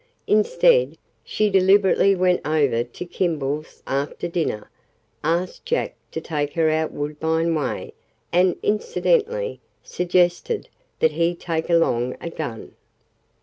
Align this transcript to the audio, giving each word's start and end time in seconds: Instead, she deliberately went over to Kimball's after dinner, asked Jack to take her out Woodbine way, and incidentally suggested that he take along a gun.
Instead, 0.25 0.97
she 1.23 1.47
deliberately 1.51 2.15
went 2.15 2.41
over 2.43 2.83
to 2.83 3.05
Kimball's 3.05 3.83
after 3.85 4.27
dinner, 4.27 4.67
asked 5.23 5.63
Jack 5.63 5.93
to 6.09 6.19
take 6.19 6.53
her 6.55 6.71
out 6.71 6.91
Woodbine 6.91 7.53
way, 7.53 7.93
and 8.33 8.57
incidentally 8.63 9.59
suggested 9.83 10.69
that 10.97 11.11
he 11.11 11.35
take 11.35 11.69
along 11.69 12.17
a 12.19 12.31
gun. 12.31 12.73